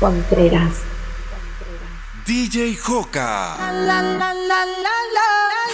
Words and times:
Contreras. 0.00 0.76
DJ 2.24 2.74
Joca. 2.74 3.54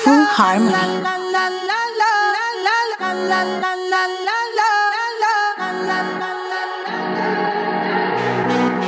Full 0.03 0.25
Harmony. 0.37 0.73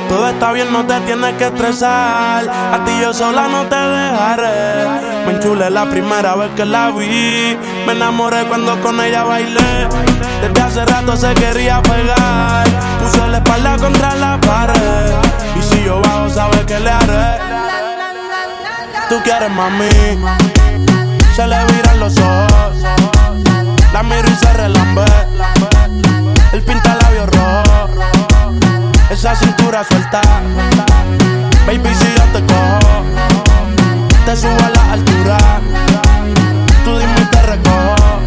Todo 0.09 0.27
está 0.27 0.51
bien, 0.51 0.73
no 0.73 0.85
te 0.85 0.99
tienes 1.01 1.33
que 1.35 1.45
estresar. 1.45 2.49
A 2.49 2.83
ti 2.83 2.91
yo 3.01 3.13
sola 3.13 3.47
no 3.47 3.65
te 3.67 3.77
dejaré. 3.77 5.25
Me 5.25 5.31
enchulé 5.35 5.69
la 5.69 5.89
primera 5.89 6.35
vez 6.35 6.51
que 6.51 6.65
la 6.65 6.91
vi. 6.91 7.57
Me 7.85 7.93
enamoré 7.93 8.43
cuando 8.43 8.77
con 8.81 8.99
ella 8.99 9.23
bailé. 9.23 9.87
Desde 10.41 10.61
hace 10.61 10.85
rato 10.85 11.15
se 11.15 11.33
quería 11.35 11.81
pegar. 11.81 12.88
La 13.29 13.37
espalda 13.37 13.77
contra 13.77 14.15
la 14.15 14.39
pared. 14.41 15.13
Y 15.57 15.61
si 15.61 15.83
yo 15.83 16.01
bajo, 16.01 16.29
sabes 16.29 16.65
que 16.65 16.79
le 16.79 16.89
haré. 16.89 17.39
Tú 19.09 19.21
quieres 19.23 19.51
mami. 19.51 19.89
Se 21.35 21.47
le 21.47 21.65
viran 21.65 21.99
los 21.99 22.17
ojos. 22.17 22.75
La 23.93 24.03
miro 24.03 24.27
y 24.27 24.35
se 24.35 24.53
relambe. 24.53 25.05
El 26.53 26.63
pinta 26.63 26.95
labios 26.95 27.29
rojo 27.29 27.79
esa 29.09 29.35
cintura 29.35 29.83
suelta. 29.83 30.21
Baby, 31.65 31.89
si 31.93 32.07
yo 32.15 32.23
te 32.31 32.45
cojo, 32.45 33.03
te 34.25 34.35
subo 34.35 34.65
a 34.65 34.69
la 34.69 34.93
altura. 34.93 35.37
Tú 36.83 36.97
dime 36.97 37.21
y 37.21 37.25
te 37.25 37.41
recojo. 37.41 38.19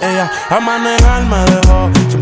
Ella 0.00 0.30
a 0.50 0.60
manejar 0.60 1.22
me 1.24 1.44
dejó. 1.44 2.21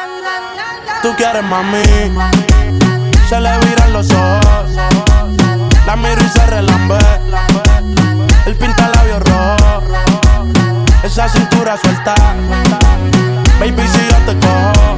Tú 1.01 1.13
quieres 1.17 1.43
mami. 1.43 1.83
Se 3.29 3.39
le 3.39 3.57
viran 3.59 3.93
los 3.93 4.09
ojos. 4.11 4.71
La 5.85 5.95
miro 5.95 6.21
y 6.21 6.29
se 6.29 6.45
relambe. 6.45 6.99
El 8.45 8.55
pinta 8.55 8.89
labios 8.89 9.21
rojo 9.23 9.81
esa 11.03 11.27
cintura 11.27 11.77
suelta. 11.77 12.15
Baby, 13.59 13.83
si 13.87 13.99
yo 14.09 14.17
te 14.25 14.39
cojo, 14.39 14.97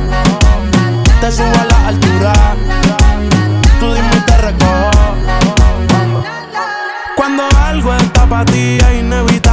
te 1.21 1.31
subo 1.31 1.55
a 1.59 1.65
la 1.65 1.87
altura. 1.87 2.33
Tú 3.79 3.93
dime 3.93 4.15
y 4.15 4.19
te 4.19 4.37
recojo. 4.37 5.15
Cuando 7.15 7.43
algo 7.65 7.93
está 7.95 8.27
para 8.27 8.45
ti 8.45 8.77
es 8.77 8.99
inevitable, 8.99 9.52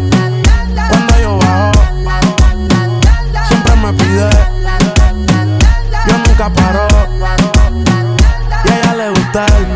Pide. 3.93 4.29
Yo 6.07 6.17
nunca 6.17 6.49
paro. 6.49 6.87
Y 8.65 8.69
a 8.69 8.77
ella 8.77 8.93
le 8.95 9.09
gusta 9.09 9.45
él. 9.45 9.67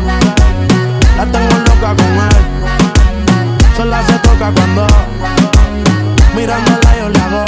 La 1.16 1.26
tengo 1.26 1.58
loca 1.58 1.94
con 1.96 2.12
él. 2.26 2.44
Sola 3.76 4.02
se 4.06 4.18
toca 4.20 4.52
cuando 4.52 4.86
mirándola 6.34 6.96
yo 6.98 7.08
le 7.08 7.20
hago. 7.20 7.44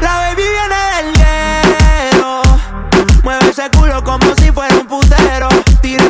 La 0.00 0.14
baby 0.14 0.42
viene 0.42 0.78
del 0.96 1.17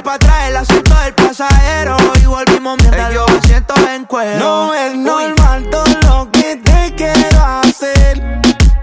para 0.08 0.16
atrás 0.16 0.48
el 0.48 0.56
asiento 0.56 0.94
del 1.04 1.14
pasajero. 1.14 1.96
Y 2.22 2.24
volvimos 2.24 2.78
mientras 2.80 3.12
yo 3.12 3.26
siento 3.44 3.74
en 3.92 4.06
cuero. 4.06 4.38
No 4.38 4.72
es 4.72 4.96
normal 4.96 5.68
todo 5.70 5.84
lo 6.04 6.30
que 6.32 6.56
te 6.56 6.94
quiero 6.96 7.44
hacer. 7.44 8.40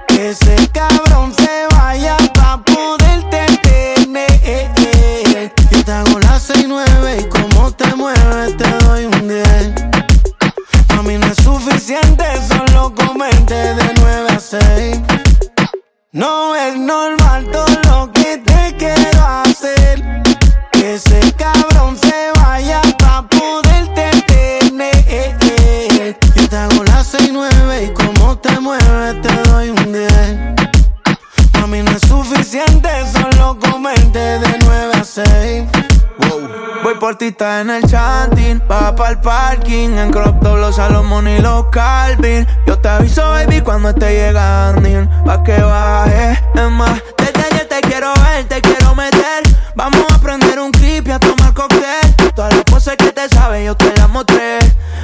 Que 0.08 0.30
ese 0.30 0.56
cabrón 0.72 1.34
se 1.34 1.66
vaya 1.75 2.16
pa' 2.35 2.62
poderte 2.64 3.44
tener. 3.64 5.52
Yo 5.72 5.84
te 5.84 5.91
hago 5.91 6.19
las 6.19 6.44
6 6.44 6.66
9 6.68 7.18
y 7.22 7.24
como 7.30 7.72
te 7.72 7.96
mueves 7.96 8.56
te 8.58 8.69
doy 8.85 9.06
un 9.06 9.28
10. 9.28 9.74
A 10.90 11.02
mí 11.02 11.18
no 11.18 11.25
es 11.25 11.38
suficiente 11.38 12.24
solo 12.47 12.94
comerte 12.94 13.56
de 13.56 13.94
9 14.00 14.30
a 14.30 14.40
6. 14.40 15.00
No 16.12 16.56
es 16.56 16.78
normal 16.78 17.47
todo 17.52 17.66
lo 17.90 18.12
que 18.12 18.38
te 18.46 18.75
quiero 18.78 19.25
hacer. 19.44 20.03
Que 20.85 20.94
ese 20.94 21.19
cabrón 21.34 21.97
se 21.97 22.31
vaya 22.35 22.79
pa' 23.00 23.28
poderte 23.28 24.12
tener. 24.28 26.16
Yo 26.35 26.47
te 26.47 26.56
hago 26.56 26.84
las 26.84 27.07
6 27.07 27.31
9 27.34 27.85
y 27.85 27.94
como 27.94 28.38
te 28.38 28.59
mueves 28.59 29.19
te 29.19 29.50
doy 29.50 29.69
un 29.72 29.91
10. 29.91 30.13
A 31.53 31.66
mí 31.66 31.81
no 31.81 31.90
es 31.90 32.01
suficiente 32.07 32.88
solo 33.12 33.57
comerte 33.59 34.19
de 34.19 34.59
9 34.63 34.94
a 34.94 35.03
6. 35.03 35.63
Voy 36.84 36.94
por 37.00 37.16
ti, 37.16 37.29
está 37.29 37.62
en 37.62 37.72
el 37.72 37.84
chanting. 37.90 38.62
Va 38.72 38.96
para 38.96 39.09
el 39.09 39.19
parking. 39.22 39.97
En 39.97 40.12
crop 40.12 40.40
top 40.44 40.57
los 40.59 40.75
Salomón 40.75 41.28
y 41.28 41.40
los 41.40 41.66
Calvin. 41.72 42.46
Yo 42.67 42.78
te 42.78 42.90
aviso, 42.90 43.23
baby, 43.31 43.62
cuando 43.62 43.90
esté 43.90 44.13
llegando. 44.13 45.09
Pa' 45.25 45.41
que 45.41 45.59
baje. 45.59 46.40
Es 46.53 46.69
más, 46.69 47.02
desde 47.17 47.44
ayer 47.44 47.67
te 47.67 47.81
quiero 47.81 48.13
ver, 48.22 48.46
te 48.47 48.62
quiero 48.62 48.94
meter. 48.94 49.65
Vamos 49.75 50.06
a 50.13 50.18
prender 50.19 50.58
un 50.59 50.72
clip 50.72 51.08
y 51.08 51.12
a 51.12 51.19
tomar 51.19 51.53
cóctel. 51.53 52.16
Todas 52.34 52.53
las 52.53 52.63
poses 52.63 52.96
que 52.96 53.12
te 53.12 53.28
sabes, 53.28 53.66
yo 53.66 53.75
te 53.75 53.94
las 53.97 54.08
mostré. 54.09 54.59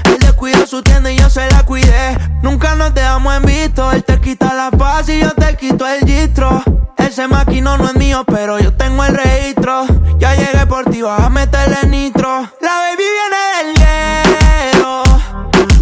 Él 0.06 0.18
descuidó 0.20 0.66
su 0.66 0.82
tienda 0.82 1.12
y 1.12 1.18
yo 1.18 1.30
se 1.30 1.50
la 1.52 1.64
cuidé. 1.64 2.18
Nunca 2.42 2.76
nos 2.76 2.94
dejamos 2.94 3.36
en 3.36 3.44
visto. 3.44 3.92
Él 3.92 4.04
te 4.04 4.20
quita 4.22 4.54
la 4.54 4.72
paz 4.72 5.10
y 5.10 5.20
yo 5.20 5.32
te 5.32 5.58
quito 5.58 5.86
el 5.86 6.06
gistro. 6.06 6.64
Ese 6.98 7.28
maquino 7.28 7.78
no 7.78 7.88
es 7.88 7.96
mío, 7.96 8.24
pero 8.26 8.60
yo 8.60 8.74
tengo 8.74 9.04
el 9.04 9.14
registro. 9.14 9.86
Ya 10.18 10.36
llegué 10.36 10.66
por 10.66 10.86
ti, 10.90 11.02
vas 11.02 11.20
a 11.20 11.30
meterle 11.30 11.88
nitro. 11.88 12.50
La 12.62 12.72
baby 12.72 13.04
viene 13.18 13.74
del 13.76 14.74
hielo. 14.74 15.04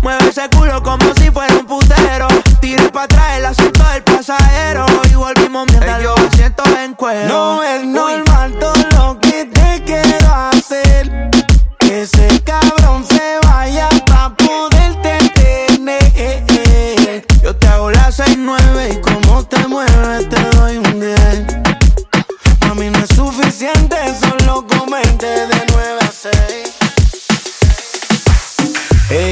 Mueve 0.01 0.29
ese 0.29 0.49
culo 0.49 0.81
como 0.81 1.13
si 1.15 1.29
fuera 1.29 1.53
un 1.53 1.67
putero. 1.67 2.27
Tire 2.59 2.89
para 2.89 3.05
atrás 3.05 3.37
el 3.37 3.45
asiento 3.45 3.83
del 3.93 4.03
pasajero. 4.03 4.85
Y 5.11 5.13
volvimos 5.13 5.67
mientras 5.69 6.01
yo 6.01 6.15
siento 6.33 6.63
en 6.83 6.95
cuero. 6.95 7.27
No 7.27 7.63
es 7.63 7.85
normal 7.85 8.55
todo 8.59 8.78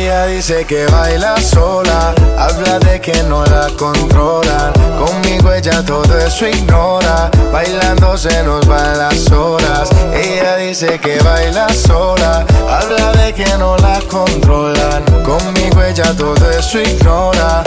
Ella 0.07 0.25
dice 0.27 0.63
que 0.63 0.85
baila 0.85 1.35
sola, 1.35 2.15
habla 2.37 2.79
de 2.79 3.01
que 3.01 3.23
no 3.23 3.43
la 3.43 3.67
controlan. 3.77 4.71
Conmigo 4.97 5.51
ella 5.51 5.83
todo 5.83 6.17
eso 6.17 6.47
ignora, 6.47 7.29
bailando 7.51 8.17
se 8.17 8.41
nos 8.43 8.65
van 8.67 8.97
las 8.97 9.29
horas. 9.33 9.89
Ella 10.13 10.55
dice 10.55 10.97
que 10.99 11.19
baila 11.19 11.67
sola, 11.73 12.45
habla 12.69 13.11
de 13.21 13.33
que 13.33 13.57
no 13.57 13.75
la 13.79 13.99
controlan. 14.07 15.03
Conmigo 15.25 15.83
ella 15.83 16.15
todo 16.15 16.51
eso 16.51 16.79
ignora, 16.79 17.61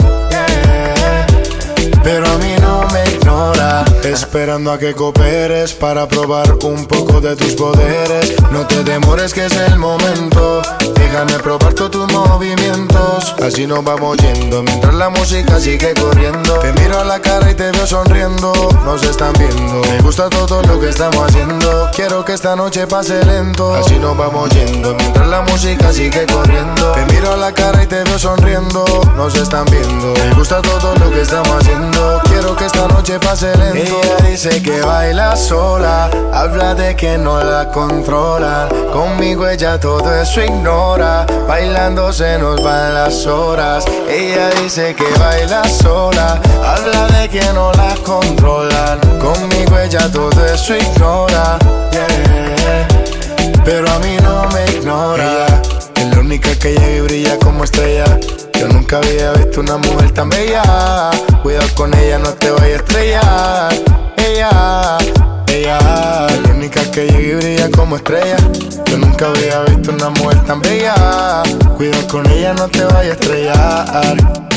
pero 2.03 2.25
a 2.25 2.37
mí 2.39 2.55
no 2.59 2.87
me 2.91 3.03
ignora. 3.03 3.85
Esperando 4.03 4.71
a 4.71 4.79
que 4.79 4.95
cooperes 4.95 5.73
para 5.73 6.07
probar 6.07 6.55
un 6.63 6.87
poco 6.87 7.21
de 7.21 7.35
tus 7.35 7.53
poderes. 7.53 8.33
No 8.49 8.65
te 8.65 8.83
demores 8.83 9.31
que 9.31 9.45
es 9.45 9.55
el 9.57 9.77
momento. 9.77 10.63
Déjame 11.11 11.39
probar 11.39 11.73
todos 11.73 11.91
tus 11.91 12.13
movimientos. 12.13 13.35
Así 13.45 13.67
nos 13.67 13.83
vamos 13.83 14.15
yendo 14.15 14.63
mientras 14.63 14.93
la 14.93 15.09
música 15.09 15.59
sigue 15.59 15.93
corriendo. 15.93 16.57
Te 16.59 16.71
miro 16.71 17.01
a 17.01 17.03
la 17.03 17.19
cara 17.19 17.51
y 17.51 17.53
te 17.53 17.69
veo 17.69 17.85
sonriendo. 17.85 18.53
Nos 18.85 19.03
están 19.03 19.33
viendo. 19.33 19.81
Me 19.89 19.99
gusta 19.99 20.29
todo 20.29 20.61
lo 20.61 20.79
que 20.79 20.87
estamos 20.87 21.21
haciendo. 21.27 21.89
Quiero 21.93 22.23
que 22.23 22.31
esta 22.31 22.55
noche 22.55 22.87
pase 22.87 23.25
lento. 23.25 23.75
Así 23.75 23.99
nos 23.99 24.15
vamos 24.15 24.51
yendo 24.51 24.95
mientras 24.95 25.27
la 25.27 25.41
música 25.41 25.91
sigue 25.91 26.25
corriendo. 26.27 26.93
Te 26.93 27.05
miro 27.13 27.33
a 27.33 27.35
la 27.35 27.51
cara 27.51 27.83
y 27.83 27.87
te 27.87 28.05
veo 28.05 28.17
sonriendo. 28.17 28.85
Nos 29.17 29.35
están 29.35 29.65
viendo. 29.65 30.13
Me 30.13 30.33
gusta 30.35 30.61
todo 30.61 30.95
lo 30.95 31.11
que 31.11 31.23
estamos 31.23 31.57
haciendo. 31.57 32.00
Esta 32.73 32.87
noche 32.87 33.19
pase 33.19 33.53
lento. 33.57 33.99
Ella 34.01 34.29
dice 34.29 34.61
que 34.63 34.79
baila 34.81 35.35
sola. 35.35 36.09
Habla 36.31 36.73
de 36.73 36.95
que 36.95 37.17
no 37.17 37.43
la 37.43 37.67
controla. 37.69 38.69
Conmigo 38.93 39.45
ella 39.45 39.77
todo 39.77 40.09
eso 40.15 40.41
ignora. 40.41 41.25
Bailando 41.49 42.13
se 42.13 42.37
nos 42.37 42.63
van 42.63 42.93
las 42.93 43.25
horas. 43.25 43.83
Ella 44.09 44.49
dice 44.63 44.95
que 44.95 45.03
baila 45.19 45.67
sola. 45.67 46.41
Habla 46.63 47.07
de 47.19 47.27
que 47.27 47.43
no 47.53 47.73
la 47.73 47.93
controlan. 48.05 48.99
Conmigo 49.19 49.77
ella 49.77 50.09
todo 50.09 50.45
eso 50.45 50.73
ignora. 50.73 51.59
Pero 53.65 53.91
a 53.91 53.99
mí 53.99 54.15
no 54.23 54.47
me 54.53 54.65
ignora. 54.77 55.45
es 55.95 56.05
la 56.07 56.19
única 56.21 56.55
que 56.55 56.69
llega 56.69 56.89
y 56.89 57.01
brilla 57.01 57.37
como 57.37 57.65
estrella. 57.65 58.05
Nunca 58.91 59.07
había 59.07 59.31
visto 59.31 59.61
una 59.61 59.77
mujer 59.77 60.11
tan 60.11 60.27
bella. 60.27 61.11
Cuidado 61.41 61.65
con 61.75 61.93
ella, 61.93 62.19
no 62.19 62.33
te 62.33 62.51
vayas 62.51 62.81
a 62.81 62.83
estrellar. 62.83 63.73
Ella, 64.17 64.97
ella, 65.47 65.79
la 65.79 66.53
única 66.53 66.81
que 66.91 67.05
llega 67.05 67.21
y 67.21 67.35
brilla 67.35 67.71
como 67.71 67.95
estrella. 67.95 68.35
Yo 68.87 68.97
nunca 68.97 69.27
había 69.27 69.61
visto 69.61 69.91
una 69.93 70.09
mujer 70.09 70.43
tan 70.43 70.59
bella. 70.59 70.93
Cuidado 71.77 72.05
con 72.09 72.29
ella, 72.31 72.53
no 72.53 72.67
te 72.67 72.83
vayas 72.83 73.11
a 73.11 73.21
estrellar. 73.21 74.50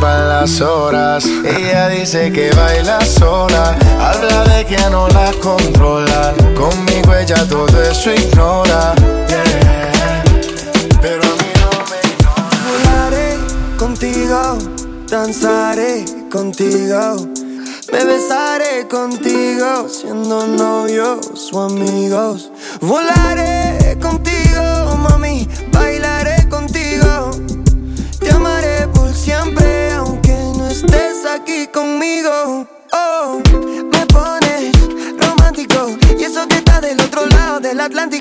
van 0.00 0.28
las 0.28 0.60
horas. 0.60 1.24
Ella 1.44 1.88
dice 1.88 2.32
que 2.32 2.50
baila 2.52 3.00
sola, 3.04 3.76
habla 4.00 4.44
de 4.44 4.64
que 4.64 4.78
no 4.90 5.08
la 5.08 5.32
controlan. 5.42 6.34
Conmigo 6.54 7.14
ella 7.14 7.46
todo 7.48 7.82
eso 7.82 8.12
ignora. 8.12 8.94
Pero 11.00 11.22
a 11.22 11.34
mí 11.40 11.50
no 11.60 11.70
me 11.90 11.98
ignora. 12.12 12.50
Volaré 12.68 13.36
contigo, 13.76 14.58
danzaré 15.08 16.04
contigo. 16.30 17.16
Me 17.92 18.04
besaré 18.04 18.88
contigo, 18.88 19.88
siendo 19.88 20.46
novios 20.48 21.50
o 21.52 21.62
amigos. 21.62 22.50
Volaré 22.80 23.96
contigo, 24.00 24.96
mami, 24.96 25.46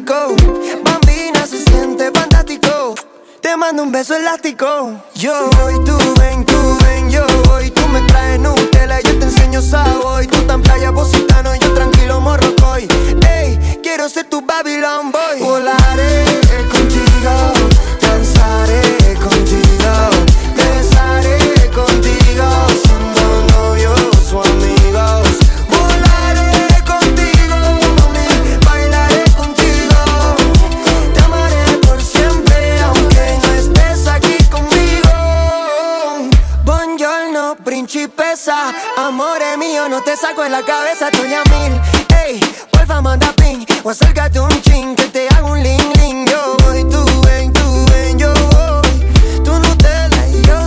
Bambina 0.06 1.46
se 1.48 1.64
siente 1.64 2.12
fantástico. 2.12 2.94
Te 3.42 3.56
mando 3.56 3.84
un 3.84 3.92
beso 3.92 4.16
elástico. 4.16 4.92
Yo 5.16 5.50
voy, 5.62 5.76
tú 5.86 5.98
ven, 6.20 6.46
tú 6.46 6.78
ven, 6.84 7.10
yo 7.10 7.26
voy. 7.46 7.72
Tú 7.72 7.88
me 7.88 8.02
traes 8.02 8.40
Nutella, 8.40 9.00
yo 9.00 9.18
te 9.18 9.26
enseño 9.26 9.62
sabor. 9.62 10.26
Tú 10.26 10.42
tan 10.42 10.62
playa, 10.62 10.92
positano, 10.92 11.56
yo 11.56 11.74
tranquilo 11.74 12.20
morrocoy. 12.20 12.86
Ey, 13.26 13.80
quiero 13.82 14.10
ser 14.10 14.26
tu 14.30 14.42
Babylon 14.42 15.12
boy. 15.12 15.40
Volaré 15.40 16.43
te 40.04 40.18
saco 40.18 40.44
en 40.44 40.52
la 40.52 40.64
cabeza, 40.64 41.10
estoy 41.10 41.34
a 41.34 41.44
mil. 41.50 41.82
Ey, 42.26 42.40
porfa, 42.72 43.02
manda 43.02 43.32
ping. 43.34 43.66
O 43.84 43.90
acércate 43.90 44.40
un 44.40 44.50
ching, 44.62 44.96
que 44.96 45.06
te 45.06 45.28
hago 45.30 45.52
un 45.52 45.64
ling 45.64 45.94
ling. 46.00 46.26
Yo 46.28 46.58
voy, 46.64 46.84
tú 46.86 47.04
ven, 47.22 47.54
tú 47.54 47.86
ven, 47.92 48.18
yo 48.18 48.34
voy. 48.34 49.44
Tú 49.44 49.52
Nutella 49.52 50.28
y 50.28 50.42
yo 50.42 50.58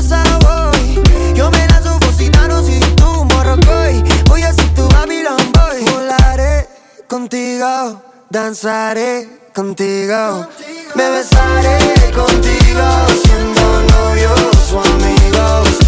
voy. 0.40 1.34
Yo 1.34 1.50
me 1.50 1.66
la 1.68 1.82
subo 1.82 2.12
si 2.16 2.80
tú 2.96 3.24
morrocoy. 3.24 4.02
Voy 4.28 4.42
a 4.42 4.52
ser 4.52 4.74
tu 4.74 4.88
Babylon 4.88 5.52
boy. 5.52 5.84
Volaré 5.90 6.68
contigo, 7.06 8.02
danzaré 8.30 9.50
contigo. 9.54 10.46
Me 10.94 11.10
besaré 11.10 11.78
contigo, 12.12 12.86
siendo 13.22 13.82
novios 13.92 14.72
o 14.72 14.80
amigos. 14.80 15.85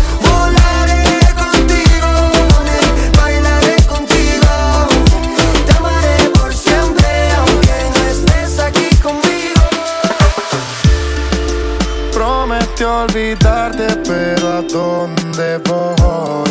Olvidarte, 13.03 13.87
pero 14.07 14.49
¿a 14.49 14.63
dónde 14.63 15.59
voy? 15.59 16.51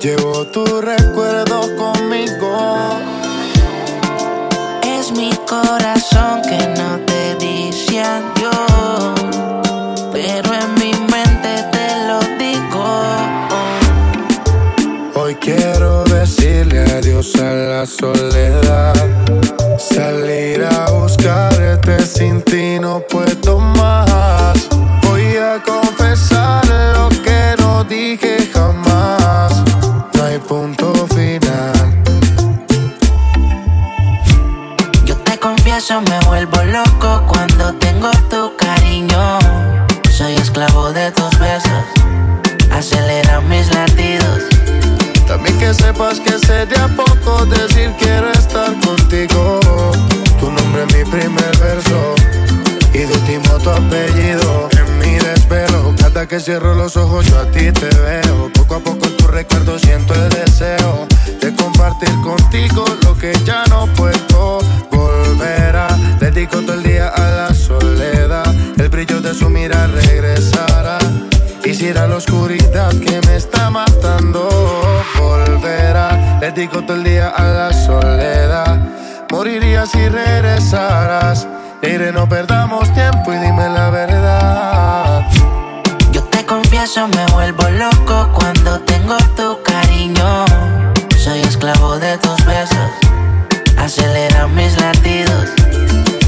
Llevo 0.00 0.46
tu 0.46 0.64
recuerdo 0.80 1.60
conmigo. 1.76 2.98
Es 4.84 5.10
mi 5.12 5.30
corazón 5.48 6.42
que 6.42 6.58
no 6.78 6.98
te 7.06 7.34
dice 7.36 8.00
adiós, 8.00 9.14
pero 10.12 10.48
en 10.54 10.74
mi 10.74 10.92
mente 11.10 11.52
te 11.72 11.88
lo 12.08 12.18
digo. 12.38 12.84
Hoy 15.14 15.34
quiero 15.36 16.04
decirle 16.04 16.84
adiós 16.98 17.34
a 17.36 17.52
la 17.52 17.86
soledad. 17.86 18.94
Salir 19.78 20.64
a 20.64 20.90
buscarte 20.90 22.04
sin 22.06 22.40
ti 22.42 22.78
no 22.80 23.00
puedo 23.00 23.41
confieso, 35.82 36.00
me 36.02 36.26
vuelvo 36.26 36.62
loco 36.64 37.22
cuando 37.26 37.72
tengo 37.74 38.10
tu 38.30 38.54
cariño. 38.56 39.38
Soy 40.10 40.34
esclavo 40.34 40.92
de 40.92 41.10
tus 41.12 41.38
besos, 41.38 41.84
acelera 42.70 43.40
mis 43.40 43.72
latidos. 43.74 44.42
También 45.26 45.58
que 45.58 45.74
sepas 45.74 46.20
que 46.20 46.38
sé 46.46 46.66
de 46.66 46.76
a 46.76 46.88
poco 46.88 47.46
decir 47.46 47.92
quiero 47.98 48.30
estar 48.32 48.72
contigo. 48.80 49.60
Tu 50.38 50.50
nombre 50.50 50.84
es 50.84 50.94
mi 50.96 51.10
primer 51.10 51.56
verso 51.58 52.14
y 52.92 52.98
de 52.98 53.12
último 53.12 53.58
tu 53.58 53.70
apellido 53.70 54.68
desvelo. 55.18 55.94
Cada 55.98 56.26
que 56.26 56.40
cierro 56.40 56.74
los 56.74 56.96
ojos 56.96 57.26
yo 57.26 57.38
a 57.38 57.44
ti 57.46 57.72
te 57.72 57.88
veo. 57.88 58.50
Poco 58.54 58.76
a 58.76 58.80
poco 58.80 59.06
en 59.06 59.16
tu 59.16 59.26
recuerdo 59.26 59.78
siento 59.78 60.14
el 60.14 60.28
deseo 60.30 61.06
de 61.40 61.54
compartir 61.54 62.10
contigo 62.22 62.84
lo 63.02 63.16
que 63.16 63.32
ya 63.44 63.64
no 63.68 63.86
puedo 63.94 64.58
volver 65.32 65.76
a. 65.76 65.88
Dedico 66.18 66.60
todo 66.60 66.74
el 66.74 66.82
día 66.82 67.08
a 67.08 67.30
la 67.30 67.54
soledad. 67.54 68.54
El 68.78 68.88
brillo 68.88 69.20
de 69.20 69.34
su 69.34 69.48
mira 69.48 69.86
regresará. 69.86 70.98
Quisiera 71.62 72.06
la 72.06 72.16
oscuridad 72.16 72.90
que 72.90 73.20
me 73.26 73.36
está 73.36 73.70
matando 73.70 74.48
volverá. 75.18 76.38
Dedico 76.40 76.82
todo 76.82 76.96
el 76.96 77.04
día 77.04 77.28
a 77.28 77.44
la 77.44 77.72
soledad. 77.72 78.78
Moriría 79.30 79.86
si 79.86 80.08
regresaras. 80.08 81.46
Iré, 81.82 82.12
no 82.12 82.28
perdamos 82.28 82.92
tiempo 82.94 83.32
y 83.32 83.38
dime 83.38 83.68
la 83.68 83.90
verdad. 83.90 85.26
Yo 86.12 86.22
te 86.24 86.44
confieso, 86.44 87.08
me 87.08 87.26
vuelvo 87.32 87.68
loco 87.70 88.28
cuando 88.34 88.80
tengo 88.80 89.16
tu 89.36 89.58
cariño. 89.62 90.44
Soy 91.16 91.40
esclavo 91.40 91.98
de 91.98 92.18
tus 92.18 92.44
besos, 92.44 92.90
acelera 93.82 94.46
mis 94.46 94.80
latidos. 94.80 95.48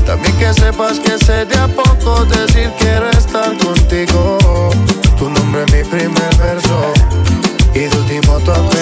También 0.04 0.36
que 0.38 0.52
sepas 0.52 0.98
que 0.98 1.16
sé 1.24 1.44
de 1.44 1.56
a 1.56 1.68
poco 1.68 2.24
decir 2.24 2.70
quiero 2.78 3.08
estar 3.10 3.56
contigo. 3.58 4.38
Tu 5.16 5.30
nombre 5.30 5.64
es 5.64 5.72
mi 5.72 5.84
primer 5.84 6.36
verso 6.36 6.92
y 7.74 7.88
tu 7.88 7.98
último 7.98 8.38
tu. 8.40 8.73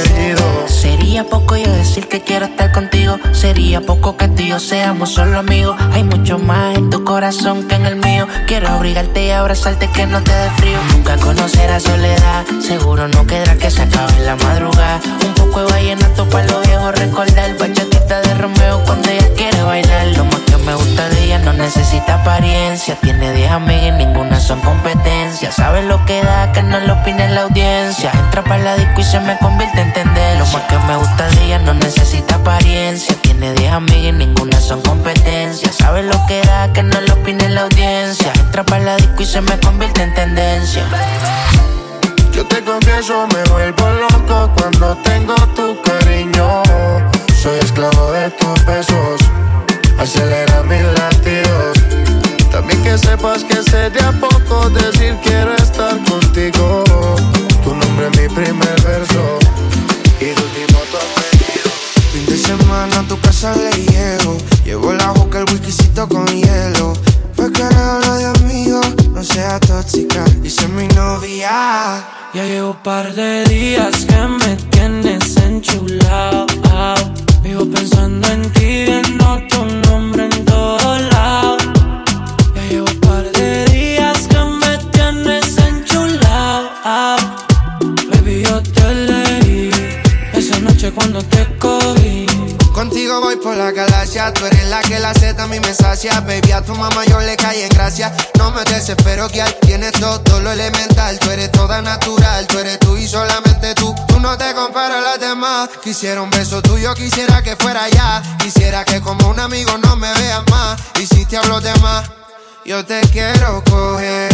Sería 0.82 1.22
poco 1.22 1.56
yo 1.56 1.70
decir 1.70 2.08
que 2.08 2.22
quiero 2.22 2.46
estar 2.46 2.72
contigo. 2.72 3.16
Sería 3.30 3.80
poco 3.80 4.16
que 4.16 4.26
tú 4.26 4.42
y 4.42 4.48
yo 4.48 4.58
seamos 4.58 5.10
solo 5.10 5.38
amigos. 5.38 5.76
Hay 5.92 6.02
mucho 6.02 6.40
más 6.40 6.76
en 6.76 6.90
tu 6.90 7.04
corazón 7.04 7.68
que 7.68 7.76
en 7.76 7.86
el 7.86 7.94
mío. 7.94 8.26
Quiero 8.48 8.66
abrigarte 8.66 9.26
y 9.26 9.30
abrazarte 9.30 9.86
que 9.86 10.08
no 10.08 10.20
te 10.24 10.32
dé 10.32 10.50
frío. 10.56 10.78
Nunca 10.90 11.16
conocerás 11.18 11.84
soledad. 11.84 12.44
Seguro 12.60 13.06
no 13.06 13.24
quedará 13.28 13.54
que 13.54 13.70
se 13.70 13.82
acabe 13.82 14.18
la 14.24 14.34
madrugada. 14.34 15.00
Un 15.24 15.34
poco 15.34 15.60
de 15.60 15.72
vallenato 15.72 16.28
para 16.28 16.46
los 16.46 16.66
viejos 16.66 16.98
recordar. 16.98 17.56
Bachatita 17.58 18.20
de 18.20 18.34
Romeo 18.34 18.82
cuando 18.84 19.08
ella 19.08 19.28
quiere 19.36 19.62
bailar. 19.62 20.08
Lo 20.16 20.24
más 20.24 20.40
que 20.40 20.56
me 20.56 20.74
gusta 20.74 21.08
de 21.10 21.24
ella 21.24 21.38
no 21.38 21.52
necesita 21.52 22.14
apariencia. 22.14 22.96
Tiene 22.96 23.32
10 23.32 23.52
amigas 23.52 23.84
y 23.84 24.04
ninguna 24.04 24.40
son 24.40 24.60
competencia. 24.62 25.52
Sabe 25.52 25.84
lo 25.84 26.04
que 26.06 26.24
da, 26.24 26.50
que 26.50 26.64
no 26.64 26.80
lo 26.80 26.94
opine 26.94 27.28
la 27.28 27.42
audiencia. 27.42 28.10
Entra 28.12 28.42
para 28.42 28.64
la 28.64 28.74
disco 28.74 29.00
y 29.00 29.04
se 29.04 29.20
me 29.20 29.38
convierte 29.38 29.80
en 29.80 29.92
tendencia. 29.92 30.38
Lo 30.40 30.46
más 30.46 30.71
que 30.72 30.78
me 30.86 30.96
gusta 30.96 31.28
ella 31.42 31.58
no 31.58 31.74
necesita 31.74 32.36
apariencia. 32.36 33.14
Tiene 33.22 33.52
10 33.52 33.72
amigas 33.72 34.04
y 34.04 34.12
ninguna 34.12 34.58
son 34.60 34.80
competencia. 34.82 35.70
Sabe 35.72 36.02
lo 36.02 36.18
que 36.26 36.40
da, 36.42 36.72
que 36.72 36.82
no 36.82 37.00
lo 37.00 37.14
opine 37.14 37.48
la 37.50 37.62
audiencia. 37.62 38.32
Entra 38.40 38.64
para 38.64 38.84
la 38.84 38.96
disco 38.96 39.22
y 39.22 39.26
se 39.26 39.40
me 39.42 39.58
convierte 39.60 40.02
en 40.02 40.14
tendencia. 40.14 40.84
Yo 42.32 42.46
te 42.46 42.62
confieso, 42.64 43.26
me 43.34 43.42
vuelvo 43.50 43.90
loco 43.90 44.50
cuando 44.56 44.96
tengo 45.04 45.34
tu 45.54 45.80
cariño. 45.82 46.62
Soy 47.42 47.58
esclavo 47.58 48.12
de 48.12 48.30
tus 48.30 48.64
besos, 48.64 49.20
acelera 49.98 50.62
mis 50.62 50.84
latidos. 50.98 51.78
También 52.50 52.82
que 52.82 52.96
sepas 52.96 53.44
que 53.44 53.62
sé 53.62 53.90
de 53.90 54.00
a 54.00 54.12
poco 54.12 54.70
decir 54.70 55.18
quiero 55.22 55.54
estar 55.56 55.98
contigo. 56.04 56.84
Tu 57.62 57.74
nombre 57.74 58.08
es 58.10 58.20
mi 58.20 58.34
primer 58.34 58.80
verso 58.82 59.41
y 60.22 60.34
tu 60.34 60.42
último 60.42 60.78
tu 60.90 60.96
apellido. 60.96 61.70
Fin 62.12 62.26
de 62.26 62.36
semana 62.36 63.00
a 63.00 63.08
tu 63.08 63.18
casa 63.20 63.54
le 63.56 63.70
llego. 63.70 64.36
Llevo 64.64 64.92
la 64.92 65.10
boca, 65.12 65.38
el 65.40 65.44
whiskycito 65.52 66.08
con 66.08 66.26
hielo. 66.26 66.92
Pues 67.34 67.50
que 67.50 67.62
hablo 67.62 68.14
de 68.14 68.26
amigos, 68.26 68.86
no 69.10 69.24
sea 69.24 69.58
tóxica. 69.58 70.24
Dice 70.40 70.68
mi 70.68 70.86
novia. 70.88 72.04
Ya 72.34 72.44
llevo 72.44 72.74
par 72.82 73.14
de 73.14 73.44
días 73.44 74.04
que 74.06 74.20
me 74.40 74.56
tienes 74.70 75.36
enchulado. 75.36 76.46
Vivo 77.42 77.66
pensando 77.66 78.28
en 78.28 78.42
ti, 78.52 78.84
viendo 78.86 79.40
tu 79.48 79.64
nombre 79.90 80.26
en 80.26 80.44
todos 80.44 81.00
lados. 81.12 81.51
Cuando 90.90 91.22
te 91.22 91.46
cogí. 91.58 92.26
Contigo 92.74 93.20
voy 93.20 93.36
por 93.36 93.56
la 93.56 93.70
galaxia, 93.70 94.32
tú 94.32 94.46
eres 94.46 94.66
la 94.68 94.80
que 94.80 94.98
la 94.98 95.14
Z 95.14 95.40
a 95.40 95.46
mí 95.46 95.60
me 95.60 95.72
sacia. 95.72 96.20
Baby, 96.20 96.50
a 96.52 96.62
tu 96.62 96.74
mamá 96.74 97.04
yo 97.04 97.20
le 97.20 97.36
caí 97.36 97.62
en 97.62 97.68
gracia. 97.68 98.12
No 98.38 98.50
me 98.50 98.64
desespero 98.64 99.28
que 99.28 99.42
al 99.42 99.54
tienes 99.60 99.92
todo 99.92 100.40
lo 100.40 100.50
elemental. 100.50 101.18
Tú 101.20 101.30
eres 101.30 101.52
toda 101.52 101.80
natural, 101.82 102.46
tú 102.48 102.58
eres 102.58 102.80
tú 102.80 102.96
y 102.96 103.06
solamente 103.06 103.74
tú. 103.74 103.94
Tú 104.08 104.18
no 104.18 104.36
te 104.36 104.52
comparas 104.54 104.96
a 104.96 105.00
las 105.02 105.20
demás. 105.20 105.68
Quisiera 105.84 106.20
un 106.20 106.30
beso 106.30 106.60
tuyo, 106.62 106.94
quisiera 106.94 107.42
que 107.42 107.54
fuera 107.54 107.88
ya. 107.88 108.22
Quisiera 108.38 108.84
que 108.84 109.00
como 109.00 109.28
un 109.28 109.38
amigo 109.38 109.78
no 109.78 109.94
me 109.96 110.12
veas 110.14 110.42
más. 110.50 110.80
Y 111.00 111.06
si 111.06 111.24
te 111.26 111.36
hablo 111.36 111.60
de 111.60 111.74
más 111.76 112.10
Yo 112.64 112.84
te 112.84 113.00
quiero 113.12 113.62
coger, 113.64 114.30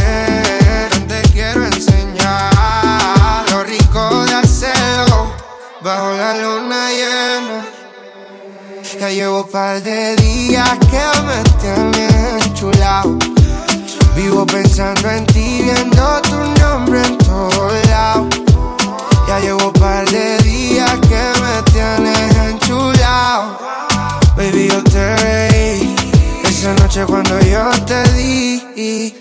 te 1.09 1.23
quiero 1.33 1.64
enseñar 1.64 2.48
bajo 5.88 6.12
la 6.12 6.37
luna 6.37 6.90
llena 6.90 7.64
ya 9.00 9.09
llevo 9.09 9.47
par 9.47 9.83
de 9.83 10.16
días 10.16 10.76
que 10.90 11.04
me 11.26 11.38
tienes 11.62 12.47
enchulado. 12.47 13.18
Vivo 14.14 14.45
pensando 14.45 15.09
en 15.11 15.25
ti, 15.26 15.62
viendo 15.62 16.21
tu 16.23 16.37
nombre 16.61 17.00
en 17.02 17.16
todos 17.18 17.87
lados. 17.88 18.28
Ya 19.28 19.40
llevo 19.40 19.73
par 19.73 20.04
de 20.11 20.38
días 20.38 20.92
que 21.09 21.25
me 21.42 21.54
tienes 21.73 22.37
enchulado. 22.50 23.59
Baby, 24.37 24.68
yo 24.68 24.83
te 24.85 25.16
reí 25.16 25.97
esa 26.45 26.75
noche 26.75 27.04
cuando 27.07 27.40
yo 27.40 27.71
te 27.87 28.02
di. 28.12 29.14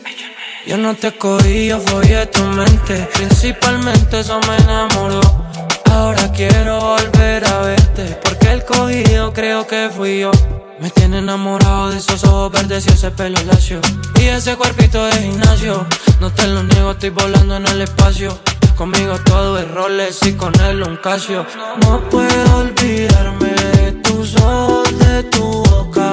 Yo 0.65 0.77
no 0.77 0.95
te 0.95 1.17
cogí, 1.17 1.67
yo 1.67 1.79
follé 1.79 2.25
tu 2.25 2.43
mente. 2.43 3.07
Principalmente 3.13 4.19
eso 4.19 4.37
me 4.47 4.57
enamoró. 4.57 5.46
Ahora 5.91 6.31
quiero 6.31 6.79
volver 6.79 7.45
a 7.45 7.61
verte. 7.61 8.19
Porque 8.23 8.51
el 8.51 8.63
cogido 8.65 9.33
creo 9.33 9.65
que 9.67 9.89
fui 9.95 10.19
yo. 10.19 10.31
Me 10.79 10.89
tiene 10.91 11.19
enamorado 11.19 11.89
de 11.89 11.97
esos 11.97 12.23
ojos 12.23 12.51
verdes 12.51 12.85
y 12.87 12.89
ese 12.89 13.09
pelo 13.11 13.41
lacio. 13.43 13.79
Y 14.19 14.25
ese 14.25 14.55
cuerpito 14.55 15.03
de 15.05 15.13
gimnasio. 15.13 15.85
No 16.19 16.31
te 16.31 16.47
lo 16.47 16.63
niego, 16.63 16.91
estoy 16.91 17.09
volando 17.09 17.55
en 17.55 17.67
el 17.67 17.81
espacio. 17.81 18.37
Conmigo 18.75 19.17
todo 19.25 19.57
es 19.57 19.69
roles 19.71 20.19
y 20.27 20.33
con 20.33 20.53
él 20.61 20.83
un 20.83 20.97
casio. 20.97 21.47
No 21.81 21.99
puedo 22.09 22.57
olvidarme 22.57 23.49
de 23.49 23.91
tus 24.03 24.35
ojos, 24.35 24.99
de 24.99 25.23
tu 25.23 25.63
boca. 25.63 26.11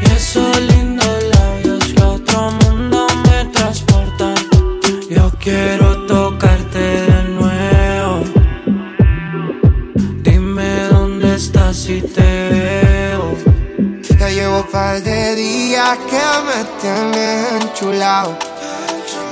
Y 0.00 0.12
esos 0.12 0.60
lindos 0.60 1.22
labios 1.34 1.84
que 1.92 2.02
otro 2.02 2.52
mundo 2.52 3.08
me 3.24 3.44
transportan. 3.46 4.36
Yo 5.10 5.32
quiero 5.40 5.89
par 14.72 15.02
de 15.02 15.34
días 15.34 15.98
que 16.08 16.22
me 16.46 16.64
tienes 16.80 17.62
enchulado. 17.62 18.36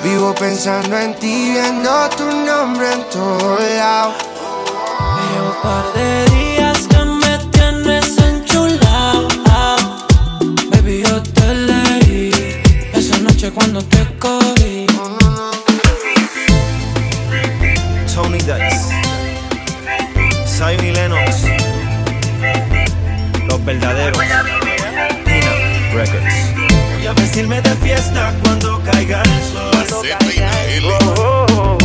Vivo 0.02 0.35
pensando 0.35 0.97
en 0.99 1.14
ti, 1.14 1.52
viendo 1.52 2.09
tu 2.16 2.25
nombre 2.25 2.92
en 2.92 3.04
todos 3.11 3.61
lados. 3.76 4.14
Llevo 5.33 5.54
par 5.62 5.85
de 5.95 6.25
días 6.37 6.78
que 6.88 7.04
me 7.04 7.38
tienes 7.50 8.18
enchulado. 8.18 9.28
Baby, 10.71 11.02
yo 11.07 11.23
te 11.23 11.54
leí 11.54 12.33
esa 12.92 13.18
noche 13.18 13.50
cuando 13.52 13.83
te 13.85 14.04
cogí. 14.18 14.87
Tony 18.14 18.38
Dice, 18.38 18.71
Zion 20.47 20.85
y 20.85 20.90
Lennox, 20.90 21.45
los 23.47 23.64
verdaderos. 23.64 24.58
Voy 26.95 27.07
a 27.07 27.12
vestirme 27.12 27.61
de 27.61 27.71
fiesta 27.77 28.35
cuando 28.43 28.83
caiga 28.83 29.23
el 29.23 29.43
sol. 29.53 30.00
Voy 30.00 30.11
a 30.11 30.19
doblar 30.19 31.78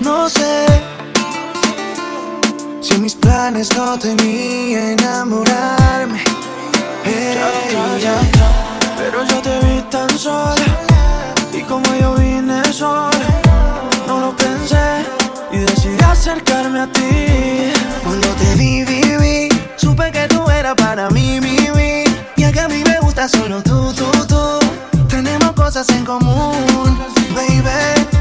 no 0.00 0.28
sé. 0.28 0.66
Si 2.80 2.98
mis 2.98 3.14
planes 3.14 3.68
no 3.76 3.96
tenía 3.96 4.92
enamorarme. 4.92 6.20
Ella, 7.04 8.18
pero 8.96 9.24
yo 9.24 9.40
te 9.42 9.60
vi 9.60 9.82
tan 9.90 10.10
sola. 10.18 10.66
Y 11.52 11.62
como 11.62 11.86
yo 11.94 12.14
vine 12.16 12.64
sola, 12.72 13.28
no 14.08 14.18
lo 14.18 14.36
pensé. 14.36 15.04
Y 15.52 15.58
decidí 15.58 16.02
acercarme 16.02 16.80
a 16.80 16.86
ti. 16.90 17.72
Cuando 18.02 18.28
te 18.40 18.54
vi, 18.56 18.82
viví, 18.84 19.48
supe 19.76 20.10
que 20.10 20.26
tú 20.26 20.50
eras 20.50 20.74
para 20.74 21.10
mí, 21.10 21.38
viví. 21.38 22.04
Y 22.36 22.42
a 22.42 22.50
que 22.50 22.60
a 22.60 22.68
mí 22.68 22.82
me 22.84 22.98
gusta 23.00 23.28
solo 23.28 23.62
tú, 23.62 23.92
tú, 23.92 24.10
tú. 24.26 24.58
Tenemos 25.08 25.52
cosas 25.52 25.88
en 25.90 26.04
común, 26.04 26.98
baby. 27.36 27.99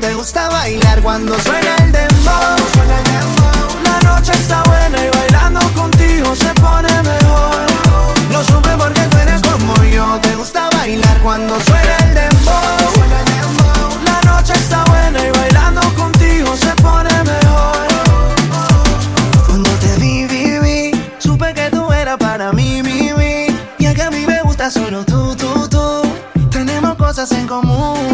te 0.00 0.14
gusta 0.14 0.48
bailar 0.48 1.02
cuando 1.02 1.36
suena 1.40 1.76
el 1.76 1.90
dembow. 1.90 2.56
Suena 2.72 2.98
el 2.98 3.04
dembow. 3.04 3.82
La 3.82 4.10
noche 4.10 4.32
está 4.32 4.62
buena 4.62 5.04
y 5.04 5.10
bailando 5.10 5.60
contigo 5.74 6.36
se 6.36 6.54
pone 6.54 6.88
mejor. 7.02 7.66
Lo 8.30 8.44
supe 8.44 8.70
porque 8.78 9.00
tú 9.10 9.16
eres 9.18 9.42
como 9.42 9.74
yo, 9.84 10.20
te 10.20 10.36
gusta 10.36 10.70
bailar 10.70 11.20
cuando 11.22 11.60
suena 11.60 11.96
el 12.04 12.14
dembow. 12.14 12.92
Suena 12.94 13.18
el 13.18 13.24
dembow. 13.24 14.04
La 14.04 14.20
noche 14.30 14.52
está 14.54 14.84
buena 14.84 15.26
y 15.26 15.30
bailando 15.32 15.80
contigo 15.94 16.56
se 16.56 16.72
pone 16.76 17.10
mejor. 17.24 17.86
Cuando 19.46 19.70
te 19.80 19.96
vi, 19.96 20.26
vi, 20.26 20.58
vi, 20.60 21.04
supe 21.18 21.52
que 21.54 21.70
tú 21.70 21.90
eras 21.92 22.18
para 22.18 22.52
mí, 22.52 22.82
mi, 22.84 23.12
mi. 23.14 23.46
Y 23.78 23.86
es 23.86 23.94
que 23.94 24.02
a 24.02 24.10
mí 24.12 24.24
me 24.26 24.42
gusta 24.42 24.70
solo 24.70 25.04
tú, 25.04 25.34
tú, 25.34 25.68
tú. 25.68 26.02
Tenemos 26.50 26.94
cosas 26.94 27.32
en 27.32 27.48
común 27.48 28.11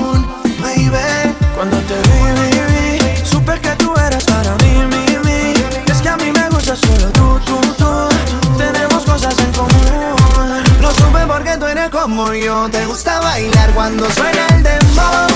cuando 13.89 14.11
suena 14.11 14.47
el 14.49 14.63
dembow. 14.63 15.29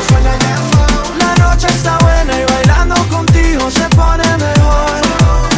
La 1.19 1.35
noche 1.43 1.69
está 1.69 1.97
buena 2.01 2.39
y 2.39 2.45
bailando 2.45 2.95
contigo 3.09 3.71
se 3.71 3.89
pone 3.97 4.25
mejor. 4.37 5.01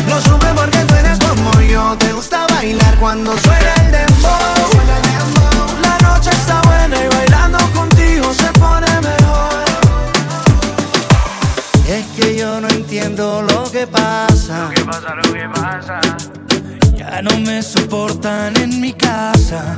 Lo 0.09 0.21
supe 0.21 0.47
porque 0.55 0.79
tú 0.85 0.95
eres 0.95 1.19
como 1.19 1.61
yo. 1.63 1.97
Te 1.99 2.13
gusta 2.13 2.47
bailar 2.51 2.97
cuando 3.01 3.37
suena 3.39 3.75
el 3.85 3.91
dembow. 3.91 4.69
La 5.83 5.99
noche 6.09 6.31
está 6.31 6.61
buena 6.63 7.05
y 7.05 7.09
bailando 7.09 7.59
contigo 7.73 8.33
se 8.33 8.53
pone 8.61 8.87
mejor. 9.01 9.65
Es 11.89 12.07
que 12.15 12.37
yo 12.37 12.61
no 12.61 12.69
entiendo 12.69 13.43
lo 13.43 13.65
que 13.73 13.89
pasa. 13.89 14.69
Lo 14.69 14.71
que 14.71 14.85
pasa, 14.85 15.15
lo 15.17 15.33
que 15.33 15.49
pasa. 15.49 16.01
Ya 16.97 17.23
no 17.23 17.41
me 17.41 17.61
soportan 17.61 18.57
en 18.57 18.81
mi 18.81 18.93
casa. 18.93 19.77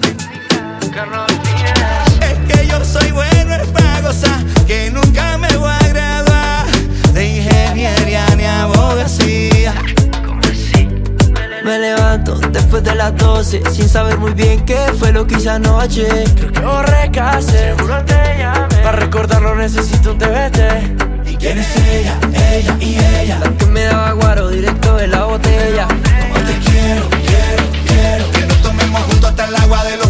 Yo 0.95 2.06
soy 3.01 3.11
bueno 3.13 3.55
en 3.55 4.03
gozar, 4.03 4.45
que 4.67 4.91
nunca 4.91 5.37
me 5.39 5.49
voy 5.57 5.71
a 5.71 5.89
graduar 5.89 6.67
de 7.13 7.37
ingeniería 7.37 8.25
ni 8.37 8.45
abogacía. 8.45 9.75
Me 11.65 11.79
levanto 11.79 12.39
después 12.53 12.85
de 12.85 12.95
las 12.95 13.17
12 13.17 13.63
sin 13.73 13.89
saber 13.89 14.19
muy 14.19 14.33
bien 14.33 14.65
qué 14.65 14.79
fue 14.99 15.13
lo 15.13 15.27
que 15.27 15.35
hice 15.35 15.51
anoche. 15.51 16.07
Creo 16.37 16.53
que 16.53 16.61
borré 16.61 17.11
seguro 17.43 18.05
te 18.05 18.39
llamé. 18.39 18.77
Para 18.83 18.93
recordarlo 18.93 19.55
necesito 19.57 20.13
un 20.13 20.19
TBT. 20.19 21.29
¿Y 21.29 21.37
quién 21.37 21.59
es 21.59 21.77
ella? 21.77 22.19
Ella 22.33 22.77
y 22.81 22.99
ella. 22.99 23.39
La 23.41 23.51
que 23.51 23.67
me 23.67 23.85
daba 23.85 24.13
guaro 24.13 24.49
directo 24.49 24.97
de 24.97 25.09
la 25.09 25.25
botella. 25.25 25.89
Como 25.89 26.35
te 26.47 26.55
quiero, 26.71 27.09
quiero, 27.11 27.65
quiero. 27.87 28.31
Que 28.31 28.47
nos 28.47 28.63
tomemos 28.63 29.03
juntos 29.03 29.31
hasta 29.31 29.45
el 29.47 29.57
agua 29.57 29.85
de 29.85 29.97
los 29.97 30.06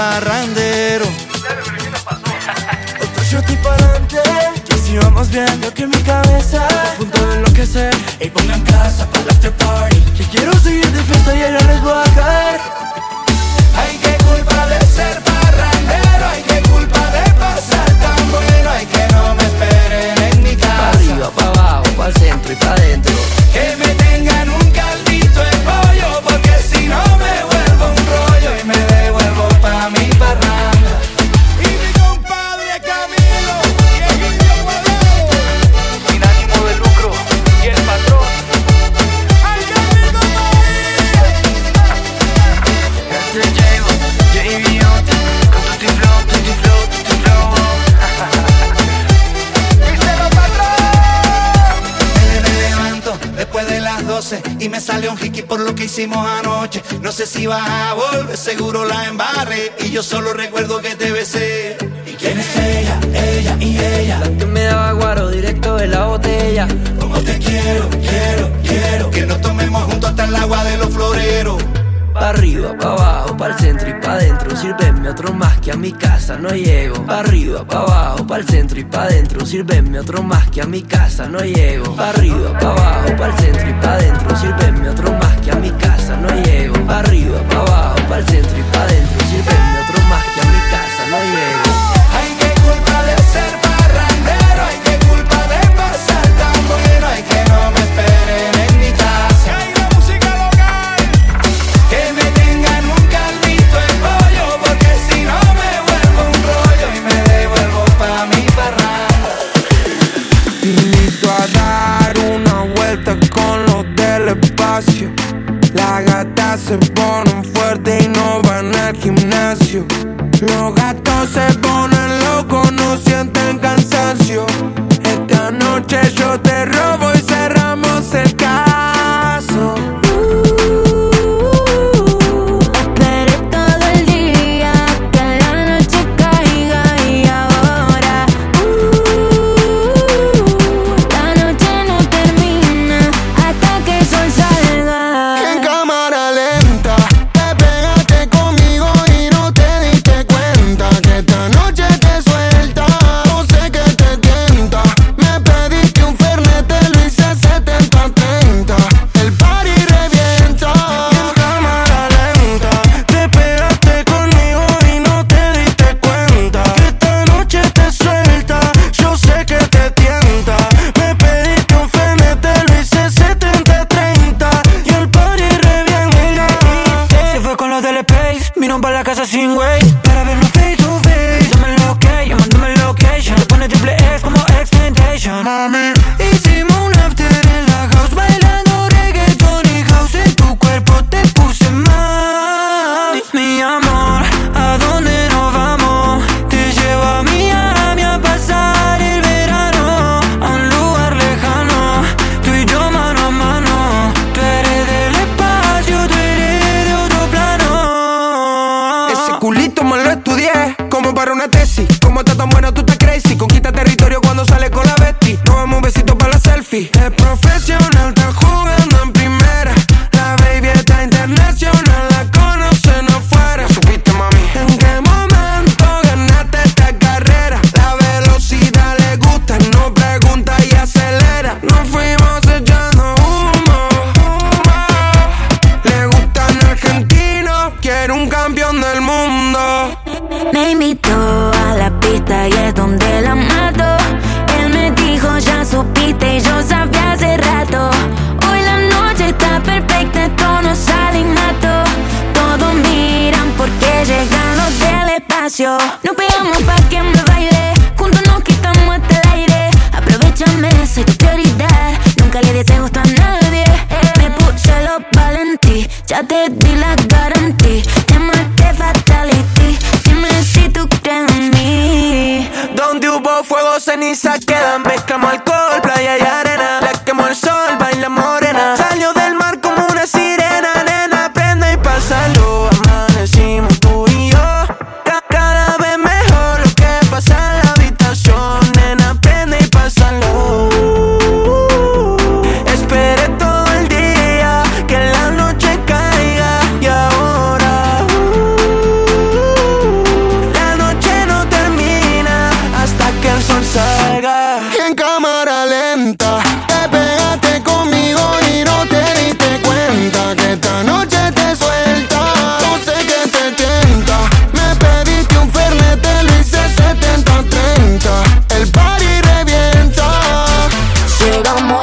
parrandero. 0.00 1.04
Otro 3.04 3.22
shot 3.30 3.50
y 3.50 3.56
para 3.56 3.84
adelante. 3.84 4.22
Y 4.74 4.78
si 4.78 4.96
vamos 4.96 5.28
viendo 5.28 5.72
que 5.74 5.86
mi 5.86 6.00
cabeza 6.02 6.66
está 6.66 6.92
a 6.92 6.94
punto 6.96 7.26
de 7.26 7.34
enloquecer. 7.36 7.94
Y 8.18 8.30
pongan 8.30 8.62
casa 8.62 9.04
para 9.10 9.24
el 9.24 9.30
after 9.30 9.52
party. 9.52 10.00
Que 10.16 10.24
quiero 10.32 10.52
seguir 10.58 10.90
de 10.90 11.02
fiesta 11.02 11.34
y 11.36 11.42
allá 11.42 11.62
les 11.70 11.82
voy 11.82 11.92
a 11.92 12.14
caer. 12.14 12.60
Hay 13.80 13.94
que 14.04 14.14
culpa 14.24 14.66
de 14.72 14.80
ser 14.86 15.16
parrandero. 15.32 16.24
Hay 16.32 16.42
que 16.48 16.58
culpa 16.70 17.02
de 17.16 17.24
pasar 17.42 17.90
tan 18.04 18.20
bueno. 18.30 18.70
Hay 18.76 18.86
que 18.86 19.04
no 19.14 19.34
me 19.34 19.44
esperen 19.50 20.16
en 20.32 20.42
mi 20.42 20.56
Pa 20.56 20.66
casa. 20.66 20.88
arriba, 20.94 21.30
pa 21.36 21.44
abajo, 21.52 21.84
pa 21.98 22.06
el 22.06 22.14
centro 22.14 22.52
y 22.52 22.56
pa 22.56 22.72
adentro. 22.72 23.16
Que 23.52 23.76
me 23.76 23.90
tengan 24.04 24.48
un 24.48 24.59
sale 54.90 55.08
un 55.08 55.16
hiki 55.16 55.42
por 55.42 55.60
lo 55.60 55.74
que 55.74 55.84
hicimos 55.84 56.18
anoche. 56.40 56.82
No 57.00 57.12
sé 57.12 57.24
si 57.24 57.46
vas 57.46 57.68
a 57.68 57.94
volver, 57.94 58.36
seguro 58.36 58.84
la 58.84 59.06
embarré 59.06 59.72
y 59.84 59.90
yo 59.90 60.02
solo 60.02 60.32
recuerdo 60.32 60.80
que 60.80 60.96
te 60.96 61.12
besé. 61.12 61.76
¿Y 62.06 62.12
quién 62.14 62.38
es 62.40 62.56
ella? 62.56 63.00
Ella 63.14 63.56
y 63.60 63.78
ella. 63.78 64.18
La 64.18 64.30
que 64.36 64.46
me 64.46 64.62
daba 64.64 64.92
guaro 64.92 65.30
directo 65.30 65.76
de 65.76 65.86
la 65.86 66.06
botella. 66.06 66.66
Como 66.98 67.20
te 67.20 67.38
quiero, 67.38 67.88
quiero, 67.90 68.50
quiero 68.64 69.10
que 69.10 69.26
nos 69.26 69.40
tomemos 69.40 69.82
juntos 69.84 70.10
hasta 70.10 70.24
el 70.24 70.34
agua 70.34 70.64
de 70.64 70.76
los 70.78 70.90
floreros. 70.90 71.62
Pa 72.20 72.28
arriba, 72.28 72.76
pa 72.78 72.92
abajo, 72.92 73.34
pa 73.34 73.46
el 73.46 73.54
centro 73.54 73.88
y 73.88 73.94
pa 73.94 74.12
adentro. 74.12 74.54
Sírveme 74.54 75.08
otro 75.08 75.32
más 75.32 75.58
que 75.60 75.72
a 75.72 75.76
mi 75.76 75.90
casa 75.90 76.36
no 76.36 76.50
llego. 76.50 77.06
Pa 77.06 77.20
arriba, 77.20 77.64
pa 77.64 77.78
abajo, 77.78 78.26
pa 78.26 78.36
el 78.36 78.46
centro 78.46 78.78
y 78.78 78.84
pa 78.84 79.04
adentro. 79.04 79.46
Sírveme 79.46 79.98
otro 79.98 80.22
más 80.22 80.50
que 80.50 80.60
a 80.60 80.66
mi 80.66 80.82
casa 80.82 81.26
no 81.26 81.38
llego. 81.40 81.96
Pa 81.96 82.10
arriba, 82.10 82.58
pa 82.58 82.72
abajo, 82.72 83.16
pa 83.16 83.26
el 83.26 83.38
centro 83.38 83.70
y 83.70 83.72
pa 83.72 83.94
adentro. 83.94 84.36
Sírveme 84.36 84.88
otro 84.90 85.12
más 85.12 85.36
que 85.40 85.50
a 85.50 85.54
mi 85.56 85.70
casa 85.70 86.16
no 86.18 86.28
llego. 86.42 86.86
Pa 86.86 86.98
arriba, 86.98 87.38
pa 87.48 87.56
abajo, 87.56 88.08
pa 88.10 88.18
el 88.18 88.26
centro 88.26 88.58
y 88.58 88.62
pa 88.64 88.82
adentro. 88.82 89.26
Sírveme 89.26 89.78
otro 89.82 90.02
más 90.10 90.24
que 90.34 90.40
a 90.42 90.44
mi 90.44 90.60
casa 90.70 91.06
no 91.08 91.18
llego. 91.24 91.79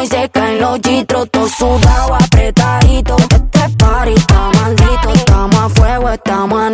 se 0.08 0.30
caen 0.30 0.62
los 0.62 0.80
gitros, 0.82 1.30
todo 1.30 1.48
sudado, 1.50 2.16
apretadito. 2.16 3.16
Este 3.18 3.70
party 3.78 4.14
está 4.14 4.52
maldito, 4.56 5.14
estamos 5.14 5.56
a 5.56 5.70
fuego, 5.70 6.10
estamos 6.10 6.62
a 6.62 6.67